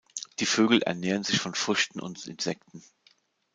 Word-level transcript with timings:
Die 0.39 0.47
Vögel 0.47 0.81
ernähren 0.81 1.23
sich 1.23 1.39
von 1.39 1.53
Früchten 1.53 1.99
und 1.99 2.25
Insekten. 2.25 2.81